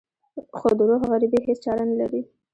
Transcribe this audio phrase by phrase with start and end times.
[0.57, 2.21] خو د روح غريبي هېڅ چاره نه لري.